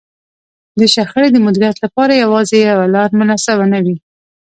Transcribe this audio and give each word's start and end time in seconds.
د 0.79 0.81
شخړې 0.93 1.27
د 1.31 1.37
مديريت 1.45 1.77
لپاره 1.85 2.21
يوازې 2.23 2.57
يوه 2.69 2.85
لار 2.95 3.09
مناسبه 3.19 3.65
نه 3.73 3.79
وي. 3.85 3.95